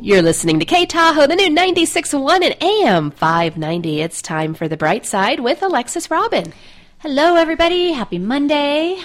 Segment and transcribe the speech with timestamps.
[0.00, 4.02] You're listening to K Tahoe, the new 96.1 and AM 590.
[4.02, 6.52] It's time for the bright side with Alexis Robin.
[6.98, 7.92] Hello, everybody.
[7.92, 9.00] Happy Monday.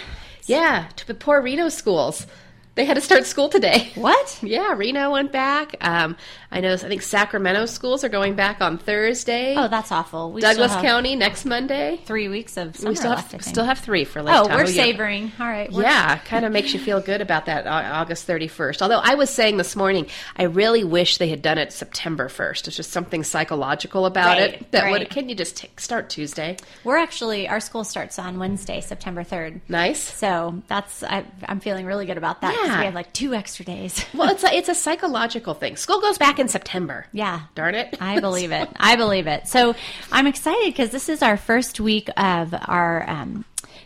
[0.46, 2.28] Yeah, to the poor Reno schools.
[2.74, 3.92] They had to start school today.
[3.96, 4.40] What?
[4.52, 5.76] Yeah, Reno went back.
[5.82, 6.18] Um,
[6.52, 6.74] I know.
[6.74, 9.56] I think Sacramento schools are going back on Thursday.
[9.58, 10.32] Oh, that's awful.
[10.32, 12.02] We Douglas County next Monday.
[12.06, 14.66] Three weeks of summer We still have still have three for Lake oh, we're Yeah.
[14.66, 15.32] savoring.
[15.40, 15.72] All right.
[15.72, 18.82] Yeah, kind of makes you feel good about that August 31st.
[18.82, 22.68] Although I was saying this morning, I really wish they had done it September 1st.
[22.68, 24.72] It's just something psychological about Right, it.
[24.72, 25.10] That would right.
[25.10, 26.58] can you just take, start Tuesday?
[26.84, 29.62] We're actually our school starts on Wednesday, September third.
[29.70, 30.02] Nice.
[30.02, 32.80] So that's I, I'm feeling really good about that because Yeah.
[32.80, 34.06] we have like two extra days.
[34.14, 35.76] Well, it's a, it's a psychological thing.
[35.78, 37.06] School goes back in September.
[37.12, 37.42] Yeah.
[37.56, 37.98] Darn it.
[38.00, 38.70] I believe it.
[38.78, 39.48] I believe it.
[39.48, 39.76] So
[40.12, 43.46] I'm excited because this is our first week of our um,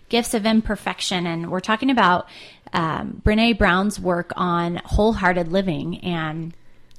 [0.10, 2.28] Gifts of Imperfection, and we're talking about
[2.74, 6.00] um, Brene Brown's work on wholehearted living.
[6.04, 6.54] And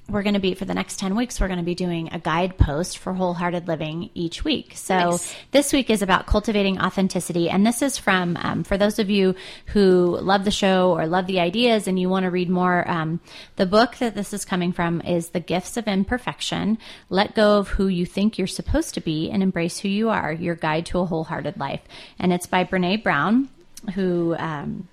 [0.09, 2.19] we're going to be, for the next 10 weeks, we're going to be doing a
[2.19, 4.73] guidepost for wholehearted living each week.
[4.77, 5.35] So Nice.
[5.51, 7.51] this week is about cultivating authenticity.
[7.51, 9.35] And this is from, um, for those of you
[9.67, 13.19] who love the show or love the ideas and you want to read more, um,
[13.57, 16.79] the book that this is coming from is The Gifts of Imperfection.
[17.11, 20.33] Let go of who you think you're supposed to be and embrace who you are,
[20.33, 21.83] your guide to a wholehearted life.
[22.21, 23.49] And it's by Brene Brown,
[23.95, 24.87] who, um,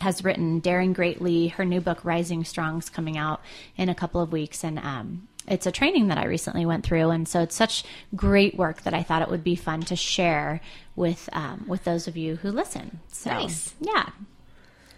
[0.00, 1.48] has written Daring Greatly.
[1.48, 3.40] Her new book, Rising Strong's coming out
[3.76, 4.64] in a couple of weeks.
[4.64, 7.10] And um, it's a training that I recently went through.
[7.10, 10.60] And so it's such great work that I thought it would be fun to share
[10.94, 13.00] with, um, with those of you who listen.
[13.08, 13.74] So, Nice.
[13.80, 14.10] Yeah.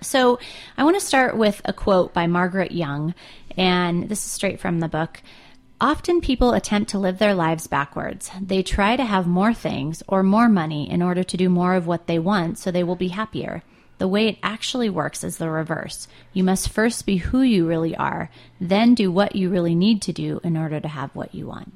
[0.01, 0.39] So
[0.77, 3.15] I want to start with a quote by Margaret Young.
[3.57, 5.21] And this is straight from the book.
[5.81, 8.31] Often people attempt to live their lives backwards.
[8.41, 11.87] They try to have more things or more money in order to do more of
[11.87, 13.63] what they want so they will be happier.
[13.99, 16.09] The way it actually works is the reverse.
[16.33, 20.13] You must first be who you really are, then do what you really need to
[20.13, 21.73] do in order to have what you want.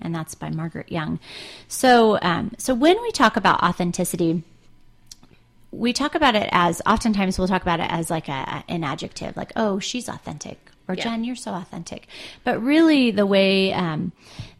[0.00, 1.20] And that's by Margaret Young.
[1.68, 4.42] So, um, so when we talk about authenticity,
[5.70, 9.36] we talk about it as oftentimes we'll talk about it as like a, an adjective,
[9.36, 11.04] like, oh, she's authentic, or Yeah.
[11.04, 12.08] Jen, you're so authentic.
[12.44, 14.12] But really, the way um,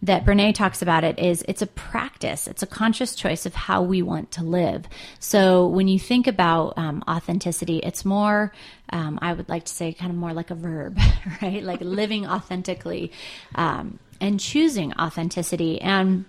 [0.02, 3.82] that Brene talks about it is it's a practice, it's a conscious choice of how
[3.82, 4.86] we want to live.
[5.18, 8.52] So when you think about um, authenticity, it's more,
[8.90, 10.98] um, I would like to say, kind of more like a verb,
[11.42, 11.62] right?
[11.62, 13.12] Like living authentically
[13.54, 15.80] um, and choosing authenticity.
[15.80, 16.24] And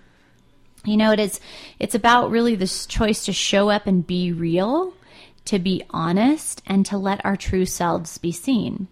[0.84, 1.40] you know it is
[1.78, 4.92] it's about really this choice to show up and be real
[5.44, 8.88] to be honest and to let our true selves be seen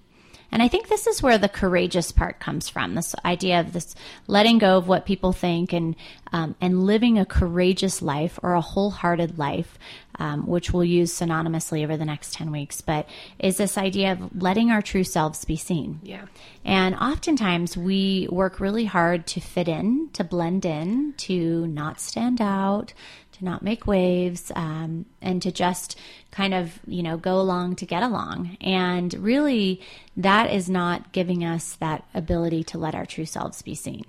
[0.52, 3.94] and i think this is where the courageous part comes from this idea of this
[4.26, 5.94] letting go of what people think and
[6.32, 9.78] um, and living a courageous life or a wholehearted life
[10.20, 13.08] um, which we'll use synonymously over the next 10 weeks but
[13.38, 16.26] is this idea of letting our true selves be seen Yeah.
[16.64, 22.40] and oftentimes we work really hard to fit in, to blend in, to not stand
[22.40, 22.92] out,
[23.40, 25.98] to not make waves, um, and to just
[26.30, 28.56] kind of, you know, go along to get along.
[28.60, 29.80] And really,
[30.16, 34.04] that is not giving us that ability to let our true selves be seen.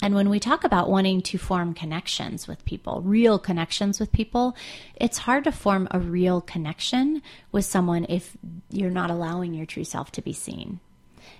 [0.00, 4.56] And when we talk about wanting to form connections with people, real connections with people,
[4.94, 7.20] it's hard to form a real connection
[7.50, 8.36] with someone if
[8.70, 10.78] you're not allowing your true self to be seen.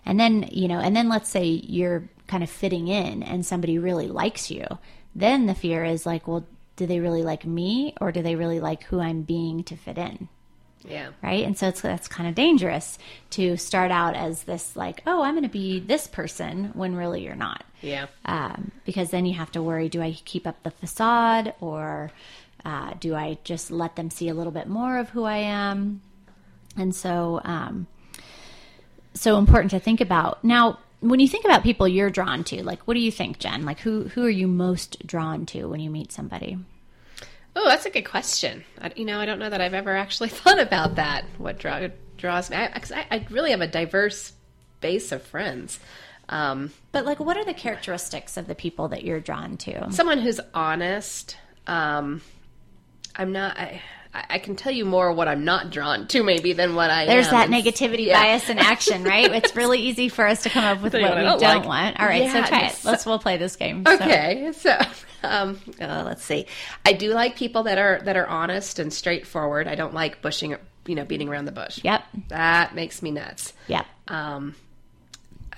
[0.04, 3.78] And then, you know, and then let's say you're kind of fitting in and somebody
[3.78, 4.66] really likes you.
[5.14, 6.44] Then the fear is like, well,
[6.78, 9.98] do they really like me or do they really like who I'm being to fit
[9.98, 10.28] in?
[10.84, 11.10] Yeah.
[11.22, 11.44] right?
[11.44, 12.98] And so it's that's kind of dangerous
[13.30, 17.24] to start out as this like, oh, I'm going to be this person when really
[17.24, 17.64] you're not.
[17.82, 18.06] Yeah.
[18.24, 22.12] Um, because then you have to worry: do I keep up the facade, or
[22.64, 26.00] uh, do I just let them see a little bit more of who I am?
[26.76, 27.88] And so, um,
[29.14, 30.78] so important to think about now.
[31.00, 33.64] When you think about people you're drawn to, like, what do you think, Jen?
[33.64, 36.58] Like, who who are you most drawn to when you meet somebody?
[37.54, 38.64] Oh, that's a good question.
[38.80, 41.24] I, you know, I don't know that I've ever actually thought about that.
[41.38, 42.56] What draw, draws me?
[42.56, 44.32] I, I, I really have a diverse
[44.80, 45.80] base of friends.
[46.28, 49.90] Um, But like, what are the characteristics of the people that you're drawn to?
[49.92, 51.36] someone who's honest.
[51.66, 52.20] Um,
[53.16, 53.58] I'm not.
[53.58, 53.82] I,
[54.14, 57.06] I can tell you more what I'm not drawn to, maybe, than what I.
[57.06, 57.32] There's am.
[57.32, 58.20] that negativity yeah.
[58.22, 59.30] bias in action, right?
[59.32, 61.66] It's really easy for us to come up with Tell what we don't, don't like.
[61.68, 62.00] want.
[62.00, 62.68] All right, Yeah, so try it.
[62.70, 63.84] just- Let's we'll play this game.
[63.86, 64.78] So- Okay, so
[65.22, 66.46] um, uh, let's see.
[66.84, 69.66] I do like people that are that are honest and straightforward.
[69.68, 70.56] I don't like bushing,
[70.86, 71.80] you know, beating around the bush.
[71.82, 72.02] Yep.
[72.28, 73.52] that makes me nuts.
[73.68, 73.86] Yep.
[74.08, 74.54] Um,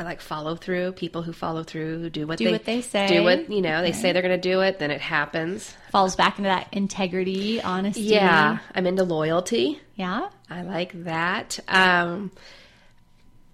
[0.00, 0.92] I like follow through.
[0.92, 3.06] People who follow through, who do what Do they what they say.
[3.06, 3.82] Do what you know.
[3.82, 5.74] They say they're going to do it, then it happens.
[5.92, 8.00] Falls back into that integrity, honesty.
[8.04, 9.78] Yeah, I'm into loyalty.
[9.96, 10.30] Yeah.
[10.48, 11.60] I like that.
[11.68, 12.32] Um,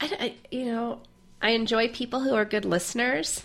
[0.01, 1.01] I, I- you know,
[1.43, 3.43] I enjoy people who are good listeners,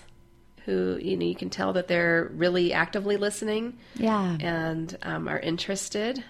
[0.65, 4.37] who you know you can tell that they're really actively listening Yeah.
[4.39, 6.23] and um, are interested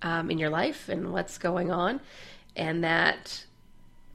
[0.00, 2.00] um, in your life and what's going on,
[2.56, 3.44] and that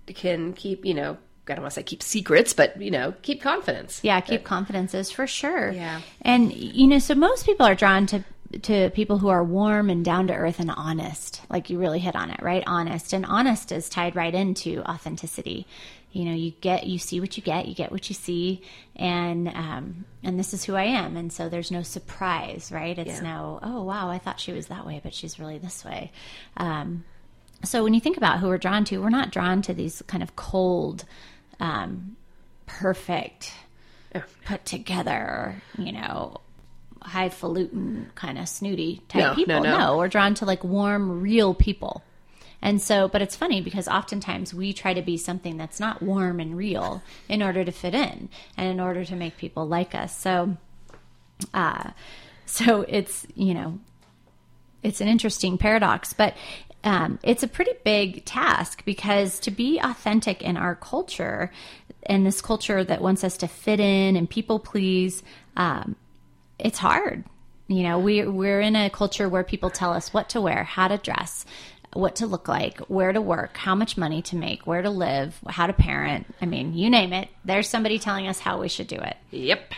[0.07, 1.17] can keep you know
[1.49, 3.99] I don't want to say keep secrets, but you know keep confidence.
[4.03, 5.71] Yeah, keep confidences for sure.
[5.71, 6.01] Yeah.
[6.21, 8.23] And you know, so most people are drawn to
[8.63, 11.41] to people who are warm and down to earth and honest.
[11.49, 12.63] Like you really hit on it, right?
[12.65, 13.13] Honest.
[13.13, 15.67] And honest is tied right into authenticity.
[16.11, 18.63] You know, you get you see what you get, you get what you see,
[18.95, 21.15] and um and this is who I am.
[21.15, 22.97] And so there's no surprise, right?
[22.97, 23.33] It's Yeah.
[23.33, 26.11] no, oh wow, I thought she was that way, but she's really this way.
[26.57, 27.03] Um
[27.63, 30.23] so when you think about who we're drawn to, we're not drawn to these kind
[30.23, 31.03] of cold,
[31.59, 32.15] um,
[32.65, 33.53] perfect,
[34.45, 36.37] put together, you know,
[37.01, 39.63] highfalutin kind of snooty type No, no, people.
[39.63, 39.97] no.
[39.97, 42.03] we're drawn to like warm, real people.
[42.61, 46.41] And so, but it's funny because oftentimes we try to be something that's not warm
[46.41, 48.27] and real in order to fit in
[48.57, 50.17] and in order to make people like us.
[50.17, 50.57] So,
[51.53, 51.91] uh,
[52.45, 53.79] so it's, you know,
[54.83, 56.35] it's an interesting paradox, but
[56.83, 61.51] um, it's a pretty big task because to be authentic in our culture
[62.03, 65.21] and this culture that wants us to fit in and people please,
[65.57, 65.95] um,
[66.57, 67.25] it's hard.
[67.67, 70.87] You know, we we're in a culture where people tell us what to wear, how
[70.87, 71.45] to dress,
[71.93, 75.37] what to look like, where to work, how much money to make, where to live,
[75.47, 76.33] how to parent.
[76.41, 77.29] I mean, you name it.
[77.45, 79.17] There's somebody telling us how we should do it.
[79.31, 79.73] Yep.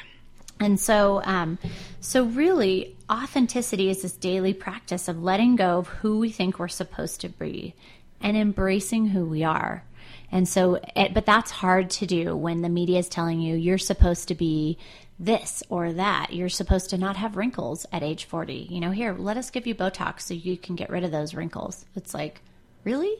[0.61, 1.57] And so, um,
[2.01, 6.67] so really, authenticity is this daily practice of letting go of who we think we're
[6.67, 7.73] supposed to be
[8.21, 9.83] and embracing who we are.
[10.31, 13.79] And so, it, but that's hard to do when the media is telling you you're
[13.79, 14.77] supposed to be
[15.17, 16.31] this or that.
[16.31, 18.67] You're supposed to not have wrinkles at age 40.
[18.69, 21.33] You know, here, let us give you Botox so you can get rid of those
[21.33, 21.85] wrinkles.
[21.95, 22.41] It's like,
[22.83, 23.15] really?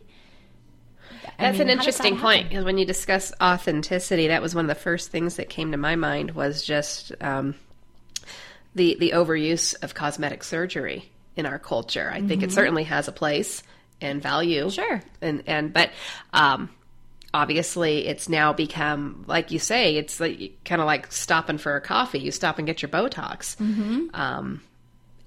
[1.39, 4.65] That's mean, an does that interesting point because when you discuss authenticity, that was one
[4.65, 7.55] of the first things that came to my mind was just um,
[8.75, 12.11] the the overuse of cosmetic surgery in our culture.
[12.13, 13.63] I think it certainly has a place
[14.01, 14.65] and value.
[14.65, 14.69] Mm-hmm.
[14.69, 15.01] Sure.
[15.21, 15.91] and and but
[16.33, 16.69] um,
[17.33, 21.81] obviously it's now become like you say, it's like kind of like stopping for a
[21.81, 22.19] coffee.
[22.19, 23.55] You stop and get your Botox.
[23.57, 24.07] Mm-hmm.
[24.13, 24.61] Um,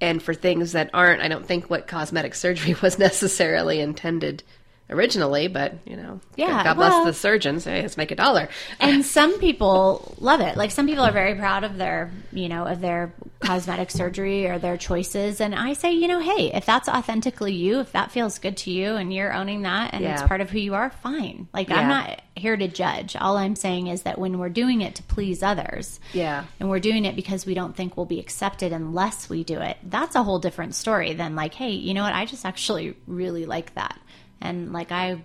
[0.00, 4.42] and for things that aren't, I don't think what cosmetic surgery was necessarily intended
[4.90, 7.64] originally, but you know, Yeah, God bless well- the surgeons.
[7.64, 8.48] Hey, let's make a dollar.
[8.80, 10.56] and some people love it.
[10.56, 14.58] Like some people are very proud of their, you know, of their cosmetic surgery or
[14.58, 15.40] their choices.
[15.40, 18.70] And I say, you know, hey, if that's authentically you, if that feels good to
[18.70, 21.48] you and you're owning that and it's part of who you are, fine.
[21.52, 21.80] Like Yeah.
[21.80, 23.16] I'm not here to judge.
[23.16, 26.44] All I'm saying is that when we're doing it to please others, Yeah.
[26.58, 29.76] and we're doing it because we don't think we'll be accepted unless we do it,
[29.84, 32.14] that's a whole different story than like, hey, you know what?
[32.14, 33.98] I just actually really like that.
[34.40, 35.24] And like I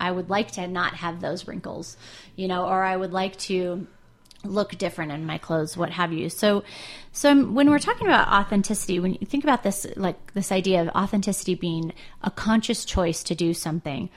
[0.00, 1.96] I would like to not have those wrinkles,
[2.36, 3.86] you know, or I would like to
[4.44, 6.28] look different in my clothes, what have you.
[6.28, 6.62] So,
[7.12, 10.88] so when we're talking about authenticity, when you think about this, like this idea of
[10.90, 14.08] authenticity being a conscious choice to do something,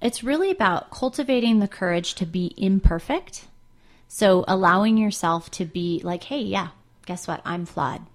[0.00, 3.46] it's really about cultivating the courage to be imperfect.
[4.08, 6.68] So allowing yourself to be like, hey, yeah,
[7.06, 7.40] guess what?
[7.44, 8.06] I'm flawed.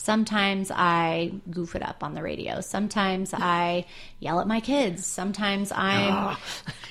[0.00, 2.60] Sometimes I goof it up on the radio.
[2.60, 3.84] Sometimes I
[4.20, 5.04] yell at my kids.
[5.04, 6.40] Sometimes I'm ah.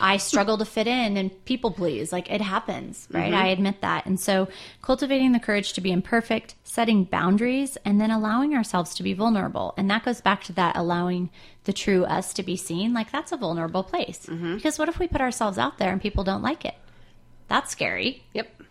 [0.02, 2.12] I struggle to fit in and people please.
[2.12, 3.32] Like it happens, right?
[3.32, 3.42] Mm-hmm.
[3.42, 4.06] I admit that.
[4.08, 4.50] And so
[4.82, 9.74] cultivating the courage to be imperfect, setting boundaries, and then allowing ourselves to be vulnerable.
[9.78, 11.30] And that goes back to that allowing
[11.64, 12.94] the true us to be seen.
[12.94, 14.26] Like that's a vulnerable place.
[14.26, 14.56] Mm-hmm.
[14.56, 16.76] Because what if we put ourselves out there and people don't like it?
[17.48, 18.64] That's scary Yep.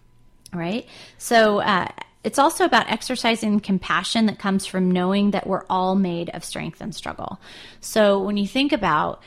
[0.52, 0.86] right?
[1.16, 1.88] So uh,
[2.26, 6.80] it's also about exercising compassion that comes from knowing that we're all made of strength
[6.80, 7.38] and struggle.
[7.80, 9.22] So when you think about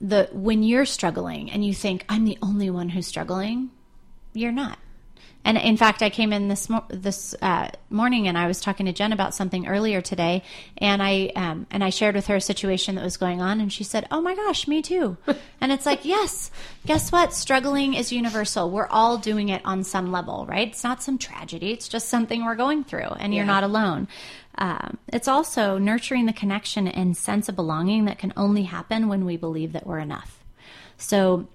[0.00, 3.70] the when you're struggling and you think I'm the only one who's struggling,
[4.32, 4.78] you're not.
[5.44, 8.86] And in fact, I came in this mo- this uh, morning and I was talking
[8.86, 10.44] to Jen about something earlier today,
[10.78, 13.72] and I um, and I shared with her a situation that was going on, and
[13.72, 15.16] she said, "Oh my gosh, me too."
[15.60, 16.52] and it's like, yes,
[16.86, 17.32] guess what?
[17.34, 18.70] Struggling is universal.
[18.70, 20.68] We're all doing it on some level, right?
[20.68, 23.50] It's not some tragedy; it's just something we're going through, and you're Yeah.
[23.52, 24.06] not alone.
[24.58, 29.24] Um, it's also nurturing the connection and sense of belonging that can only happen when
[29.24, 30.44] we believe that we're enough.
[30.98, 31.48] So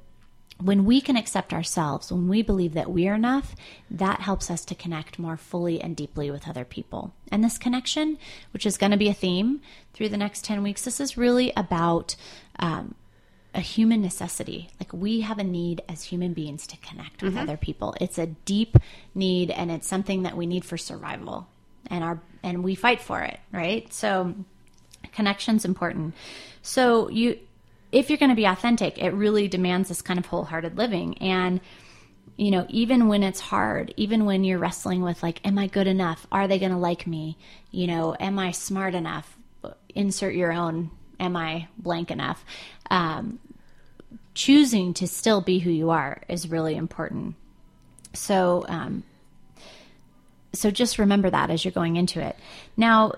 [0.59, 3.55] when we can accept ourselves, when we believe that we are enough,
[3.91, 7.13] that helps us to connect more fully and deeply with other people.
[7.31, 8.17] And this connection,
[8.51, 9.61] which is going to be a theme
[9.93, 12.15] through the next 10 weeks, this is really about
[12.57, 12.95] um,
[13.53, 14.69] a human necessity.
[14.79, 17.95] Like we have a need as human beings to connect with other people.
[17.99, 18.77] It's a deep
[19.15, 21.47] need and it's something that we need for survival.
[21.89, 23.91] And our and we fight for it, right?
[23.91, 24.35] So
[25.11, 26.13] connection's important.
[26.61, 27.39] So you
[27.91, 31.17] if you're going to be authentic, it really demands this kind of wholehearted living.
[31.20, 31.62] And,
[32.36, 35.88] you know, even when it's hard, even when you're wrestling with, like, am I good
[35.88, 36.27] enough?
[36.32, 37.38] Are they going to like me?
[37.72, 39.38] You know, am I smart enough?
[39.96, 42.44] Insert your own, am I blank enough?
[42.91, 43.39] Um,
[44.34, 47.36] choosing to still be who you are is really important.
[48.13, 49.03] So, um,
[50.53, 52.36] so just remember that as you're going into it.
[52.75, 53.13] Now,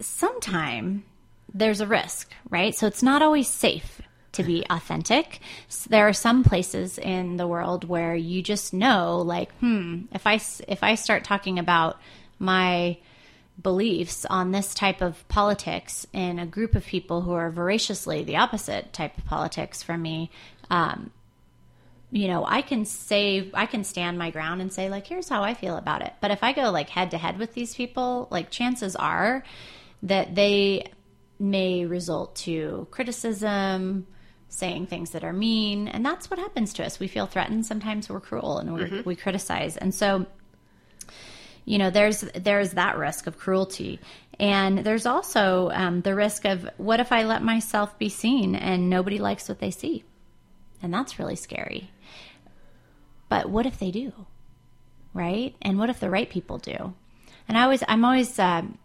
[0.00, 1.04] sometime
[1.52, 2.74] there's a risk, right?
[2.74, 4.00] So it's not always safe
[4.32, 5.40] to be authentic.
[5.68, 10.26] So there are some places in the world where you just know like, hmm, if
[10.26, 10.34] I
[10.68, 11.98] if I start talking about
[12.38, 12.98] my
[13.62, 18.36] beliefs on this type of politics in a group of people who are voraciously the
[18.36, 20.30] opposite type of politics from me,
[20.68, 21.10] um,
[22.10, 25.42] you know, I can say, I can stand my ground and say, like, here's how
[25.42, 26.12] I feel about it.
[26.20, 29.42] But if I go like head to head with these people, like, chances are
[30.02, 30.92] that they
[31.38, 34.06] may result to criticism,
[34.48, 36.98] saying things that are mean, and that's what happens to us.
[36.98, 37.66] We feel threatened.
[37.66, 40.26] Sometimes we're cruel and we're, we criticize, and so
[41.64, 44.00] you know there's there's that risk of cruelty.
[44.38, 48.90] And there's also um, the risk of what if i let myself be seen and
[48.90, 50.04] nobody likes what they see?
[50.82, 51.90] And that's really scary.
[53.30, 54.12] But what if they do?
[55.14, 55.56] Right?
[55.62, 56.94] And what if the right people do?
[57.48, 58.78] And i always i'm always um,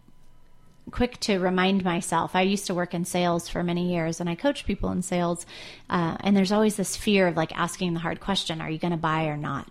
[0.91, 2.35] quick to remind myself.
[2.35, 5.45] I used to work in sales for many years and I coach people in sales.
[5.89, 8.91] Uh, and there's always this fear of like asking the hard question Are you going
[8.91, 9.67] to buy or not?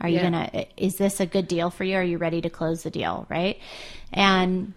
[0.00, 0.30] Are you Yeah.
[0.30, 1.96] going to, is this a good deal for you?
[1.96, 3.26] Are you ready to close the deal?
[3.30, 3.58] Right.
[4.12, 4.74] And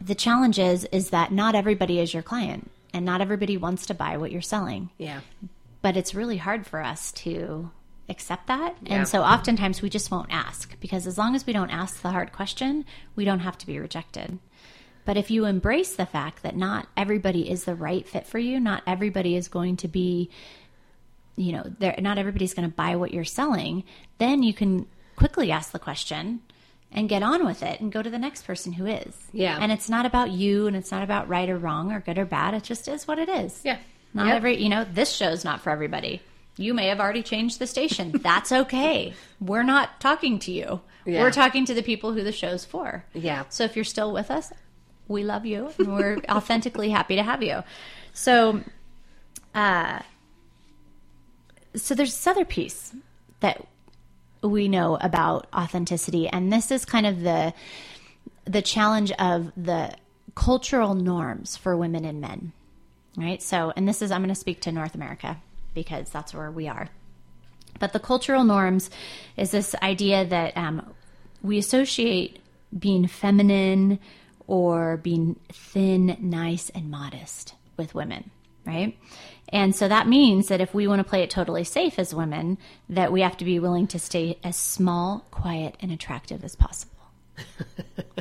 [0.00, 3.94] the challenge is, is that not everybody is your client and not everybody wants to
[3.94, 5.20] buy what you're selling Yeah.
[5.82, 7.70] but it's really hard for us to
[8.08, 8.76] accept that.
[8.82, 8.94] Yeah.
[8.94, 12.10] And so oftentimes we just won't ask because as long as we don't ask the
[12.10, 12.84] hard question,
[13.16, 14.38] we don't have to be rejected.
[15.08, 18.60] But if you embrace the fact that not everybody is the right fit for you,
[18.60, 20.28] not everybody is going to be,
[21.34, 23.84] you know, there not everybody's going to buy what you're selling,
[24.18, 24.86] then you can
[25.16, 26.40] quickly ask the question
[26.92, 29.16] and get on with it and go to the next person who is.
[29.32, 29.56] Yeah.
[29.58, 32.26] And it's not about you and it's not about right or wrong or good or
[32.26, 32.52] bad.
[32.52, 33.62] It just is what it is.
[33.64, 33.78] Yeah.
[34.12, 34.36] Not Yep.
[34.36, 36.20] every, you know, this show's not for everybody.
[36.58, 38.12] You may have already changed the station.
[38.22, 39.14] That's okay.
[39.40, 40.82] We're not talking to you.
[41.06, 41.22] Yeah.
[41.22, 43.06] We're talking to the people who the show's for.
[43.14, 43.44] Yeah.
[43.48, 44.52] So if you're still with us,
[45.08, 47.62] we love you and we're authentically happy to have you.
[48.12, 48.60] So,
[49.54, 50.00] uh,
[51.74, 52.94] so there's this other piece
[53.40, 53.66] that
[54.42, 57.52] we know about authenticity, and this is kind of the
[58.44, 59.94] the challenge of the
[60.34, 62.52] cultural norms for women and men,
[63.16, 63.42] right?
[63.42, 65.38] So, and this is I'm going to speak to North America
[65.74, 66.88] because that's where we are.
[67.78, 68.90] But the cultural norms
[69.36, 70.94] is this idea that um,
[71.42, 72.40] we associate
[72.76, 73.98] being feminine
[74.48, 78.30] or being thin, nice, and modest with women,
[78.66, 78.98] right?
[79.50, 82.58] And so that means that if we want to play it totally safe as women,
[82.88, 86.87] that we have to be willing to stay as small, quiet, and attractive as possible.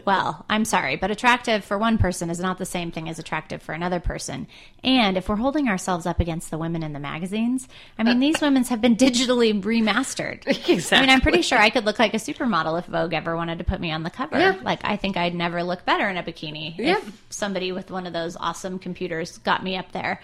[0.05, 3.62] Well, I'm sorry, but attractive for one person is not the same thing as attractive
[3.62, 4.47] for another person.
[4.83, 8.39] And if we're holding ourselves up against the women in the magazines, I mean, these
[8.39, 10.43] women's have been digitally remastered.
[10.77, 10.97] Exactly.
[10.97, 13.57] I mean, I'm pretty sure I could look like a supermodel if Vogue ever wanted
[13.59, 14.38] to put me on the cover.
[14.38, 14.57] Yeah.
[14.63, 16.97] Like, I think I'd never look better in a bikini Yeah.
[16.97, 20.21] if somebody with one of those awesome computers got me up there.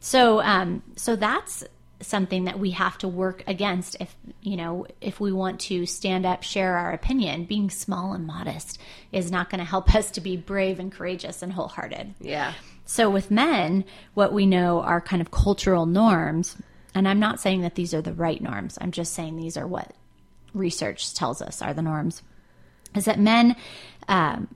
[0.00, 1.64] So, um, so that's
[2.00, 6.24] something that we have to work against if you know if we want to stand
[6.24, 8.78] up share our opinion being small and modest
[9.10, 12.52] is not going to help us to be brave and courageous and wholehearted Yeah.
[12.84, 16.56] so with men, what we know are kind of cultural norms,
[16.94, 18.78] and I'm not saying that these are the right norms.
[18.80, 19.92] I'm just saying these are what
[20.54, 22.22] research tells us are the norms.
[22.94, 23.54] Is that men,
[24.08, 24.48] um,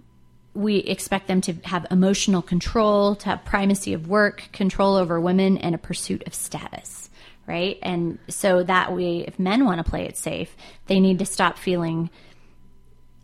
[0.55, 5.59] we expect them to have emotional control, to have primacy of work, control over women,
[5.59, 7.11] and a pursuit of status,
[7.47, 7.79] right?
[7.83, 10.57] And so that way, if men want to play it safe,
[10.87, 12.11] they need to stop feeling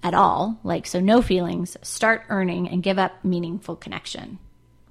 [0.03, 4.39] at all, like so no feelings, start earning and give up meaningful connection.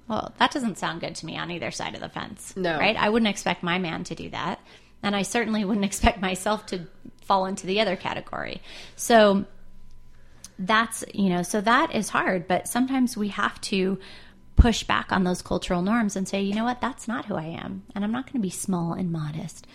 [0.06, 2.54] Well, that doesn't sound good to me on either side of the fence.
[2.56, 2.78] No.
[2.78, 2.96] Right?
[2.96, 4.60] I wouldn't expect my man to do that.
[5.02, 6.86] And I certainly wouldn't expect myself to
[7.22, 8.62] fall into the other category.
[8.96, 9.44] So
[10.58, 13.98] that's, you know, so that is hard, but sometimes we have to
[14.58, 17.44] push back on those cultural norms and say, you know what, that's not who I
[17.44, 17.84] am.
[17.94, 19.66] And I'm not going to be small and modest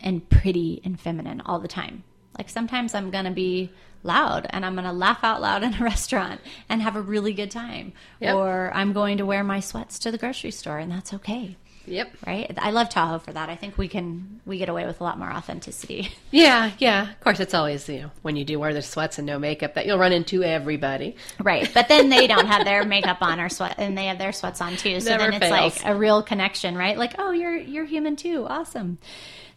[0.00, 2.04] and pretty and feminine all the time.
[2.38, 3.70] Like sometimes I'm going to be
[4.04, 7.32] loud and I'm going to laugh out loud in a restaurant and have a really
[7.32, 7.92] good time.
[8.20, 8.36] Yep.
[8.36, 11.56] Or I'm going to wear my sweats to the grocery store and that's okay.
[11.86, 12.12] Yep.
[12.26, 12.50] right?
[12.58, 13.48] I love Tahoe for that.
[13.48, 16.10] I think we can we get away with a lot more authenticity.
[16.34, 17.10] Yeah, yeah.
[17.10, 19.74] Of course, it's always you know when you do wear the sweats and no makeup
[19.74, 21.16] that you'll run into everybody.
[21.38, 21.70] Right.
[21.74, 24.60] But then they don't have their makeup on or sweat and they have their sweats
[24.62, 24.98] on too.
[25.00, 25.76] So Never then it's fails.
[25.84, 26.96] like a real connection, right?
[26.96, 28.46] Like, oh, you're you're human too.
[28.48, 28.96] Awesome.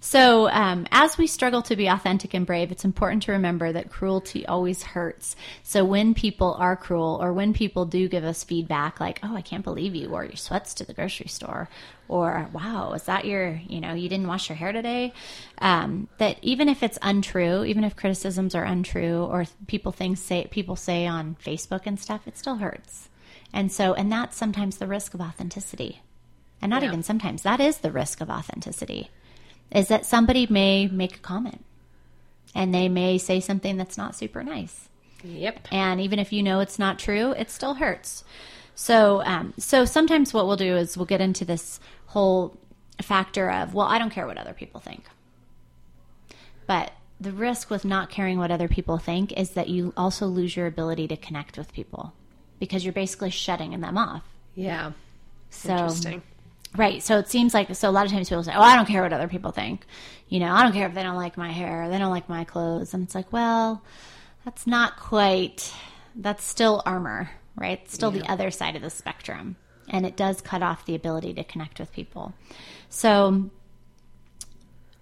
[0.05, 3.89] So, um, as we struggle to be authentic and brave, it's important to remember that
[3.89, 5.35] cruelty always hurts.
[5.63, 9.41] So, when people are cruel or when people do give us feedback like, oh, I
[9.41, 11.69] can't believe you wore your sweats to the grocery store,
[12.07, 15.11] or wow, is that your, you know, you didn't wash your hair today?
[15.57, 20.45] Um, that even if it's untrue, even if criticisms are untrue, or people things say
[20.51, 23.09] people say on Facebook and stuff, it still hurts.
[23.51, 26.03] And so, and that's sometimes the risk of authenticity.
[26.61, 26.89] And not Yeah.
[26.89, 29.09] even sometimes, that is the risk of authenticity,
[29.71, 31.63] is that somebody may make a comment
[32.53, 34.89] and they may say something that's not super nice.
[35.23, 35.67] Yep.
[35.71, 38.23] And even if you know it's not true, it still hurts.
[38.75, 42.57] So, um, so sometimes what we'll do is we'll get into this whole
[43.01, 45.03] factor of, well, I don't care what other people think.
[46.67, 50.55] But the risk with not caring what other people think is that you also lose
[50.55, 52.13] your ability to connect with people
[52.59, 54.23] because you're basically shutting them off.
[54.55, 54.91] Yeah.
[55.49, 56.21] So, Interesting.
[56.75, 57.01] Right.
[57.01, 59.01] So it seems like so a lot of times people say, "Oh, I don't care
[59.01, 59.85] what other people think."
[60.27, 62.43] You know, I don't care if they don't like my hair, they don't like my
[62.43, 63.83] clothes, and it's like, well,
[64.43, 65.71] that's not quite.
[66.15, 67.81] That's still armor, right?
[67.83, 69.55] It's still the other side of the spectrum,
[69.89, 72.33] and it does cut off the ability to connect with people.
[72.89, 73.49] So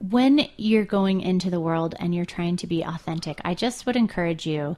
[0.10, 3.96] when you're going into the world and you're trying to be authentic, I just would
[3.96, 4.75] encourage you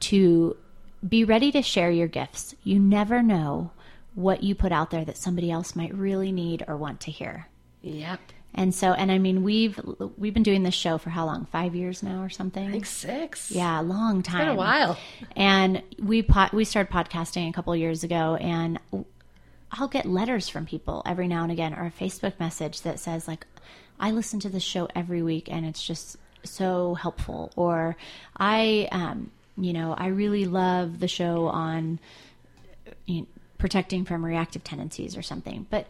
[0.00, 0.56] to
[1.06, 2.54] be ready to share your gifts.
[2.62, 3.72] You never know
[4.14, 7.48] what you put out there that somebody else might really need or want to hear.
[7.82, 8.20] Yep.
[8.54, 9.78] And so, and I mean, we've
[10.16, 11.46] we've been doing this show for how long?
[11.46, 12.66] Five years now, or something?
[12.66, 13.50] I think six.
[13.50, 14.40] Yeah, a long time.
[14.40, 14.98] Been a while.
[15.36, 18.80] And we po- we started podcasting a couple of years ago, and
[19.70, 23.28] I'll get letters from people every now and again, or a Facebook message that says
[23.28, 23.46] like,
[24.00, 27.96] "I listen to this show every week, and it's just so helpful," or
[28.36, 32.00] "I, um, you know, I really love the show on."
[33.06, 33.26] you know,
[33.58, 35.66] protecting from reactive tendencies or something.
[35.68, 35.86] But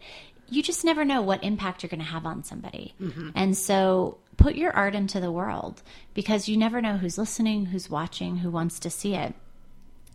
[0.47, 2.95] you just never know what impact you're going to have on somebody.
[3.35, 5.83] And so put your art into the world
[6.13, 9.35] because you never know who's listening, who's watching, who wants to see it.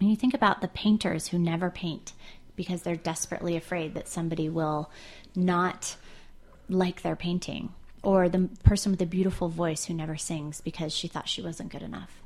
[0.01, 2.13] And you think about the painters who never paint
[2.57, 4.91] because they're desperately afraid that somebody will
[5.37, 5.97] not
[6.69, 11.09] like their painting, or the person with a beautiful voice who never sings because she
[11.09, 12.23] thought she wasn't good enough.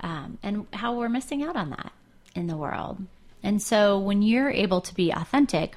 [0.00, 1.92] Um, and how we're missing out on that
[2.34, 3.02] in the world.
[3.46, 5.76] And so when you're able to be authentic,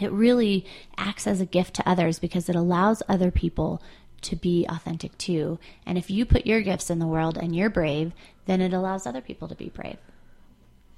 [0.00, 0.64] it really
[0.96, 3.82] acts as a gift to others because it allows other people
[4.20, 5.58] to be authentic too.
[5.84, 8.12] And if you put your gifts in the world and you're brave,
[8.46, 9.96] then it allows other people to be brave.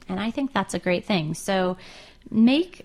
[0.07, 1.33] And I think that's a great thing.
[1.33, 1.79] So
[2.31, 2.85] make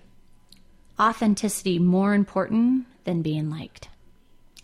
[0.98, 3.90] authenticity more important than being liked.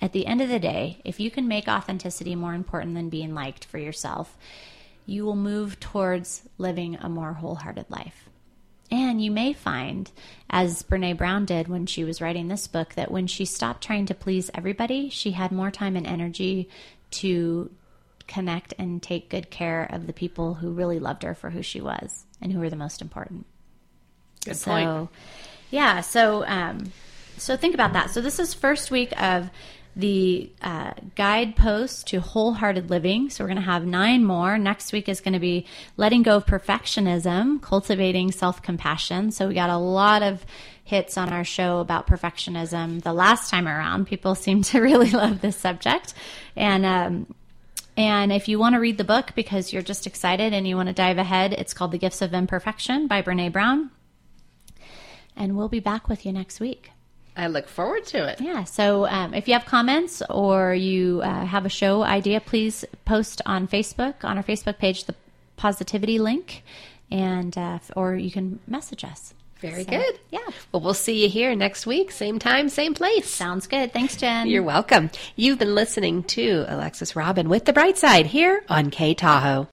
[0.01, 3.35] At the end of the day, if you can make authenticity more important than being
[3.35, 4.39] liked for yourself,
[5.07, 8.29] you will move towards living a more wholehearted life.
[8.91, 10.11] And you may find,
[10.51, 14.05] as Brene Brown did when she was writing this book, that when she stopped trying
[14.07, 16.69] to please everybody, she had more time and energy
[17.13, 17.71] to
[18.29, 21.81] connect and take good care of the people who really loved her for who she
[21.81, 23.47] was and who were the most important.
[24.45, 25.11] Good So, point.
[25.71, 26.03] yeah.
[26.03, 26.93] So, um,
[27.39, 28.11] so think about that.
[28.11, 29.51] So this is first week of
[29.95, 33.29] the uh, guidepost to wholehearted living.
[33.29, 34.57] So we're going to have nine more.
[34.57, 39.31] Next week is going to be letting go of perfectionism, cultivating self compassion.
[39.31, 40.45] So we got a lot of
[40.85, 44.07] hits on our show about perfectionism the last time around.
[44.07, 46.15] People seem to really love this subject,
[46.57, 47.35] and um,
[47.97, 50.89] and if you want to read the book because you're just excited and you want
[50.89, 53.91] to dive ahead, it's called The Gifts of Imperfection by Brene Brown.
[55.37, 56.92] And we'll be back with you next week.
[57.37, 58.41] I look forward to it.
[58.41, 58.65] Yeah.
[58.65, 63.41] So um, if you have comments or you uh, have a show idea, please post
[63.47, 65.15] on Facebook, on our Facebook page, the
[65.57, 66.63] positivity link,
[67.11, 69.33] and uh, or you can message us.
[69.61, 70.19] Very So, good.
[70.31, 70.41] Yeah.
[70.73, 73.31] Well, we'll see you here next week, same time, same place.
[73.31, 73.93] Sounds good.
[73.93, 74.49] Thanks, Jen.
[74.49, 75.09] You're welcome.
[75.37, 79.69] You've been listening to Alexis Robin with The Bright Side here on K Tahoe.